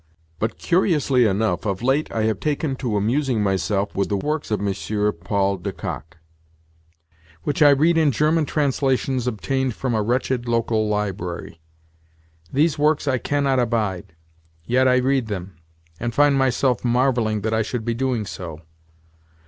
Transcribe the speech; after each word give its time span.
But, 0.39 0.57
curiously 0.57 1.27
enough, 1.27 1.63
of 1.67 1.83
late 1.83 2.11
I 2.11 2.23
have 2.23 2.39
taken 2.39 2.75
to 2.77 2.97
amusing 2.97 3.43
myself 3.43 3.95
with 3.95 4.09
the 4.09 4.17
works 4.17 4.49
of 4.49 4.59
M. 4.59 5.13
Paul 5.23 5.57
de 5.57 5.71
Kock, 5.71 6.17
which 7.43 7.61
I 7.61 7.69
read 7.69 7.99
in 7.99 8.11
German 8.11 8.45
translations 8.47 9.27
obtained 9.27 9.75
from 9.75 9.93
a 9.93 10.01
wretched 10.01 10.47
local 10.47 10.89
library. 10.89 11.61
These 12.51 12.79
works 12.79 13.07
I 13.07 13.19
cannot 13.19 13.59
abide, 13.59 14.15
yet 14.65 14.87
I 14.87 14.95
read 14.97 15.27
them, 15.27 15.57
and 15.99 16.15
find 16.15 16.35
myself 16.35 16.83
marvelling 16.83 17.41
that 17.41 17.53
I 17.53 17.61
should 17.61 17.85
be 17.85 17.93
doing 17.93 18.25
so. 18.25 18.61